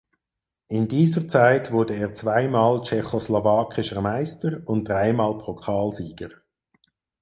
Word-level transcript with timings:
In 0.67 0.87
dieser 0.87 1.27
Zeit 1.27 1.71
wurde 1.71 1.93
er 1.95 2.15
zweimal 2.15 2.81
tschechoslowakischer 2.81 4.01
Meister 4.01 4.63
und 4.65 4.89
dreimal 4.89 5.37
Pokalsieger. 5.37 6.29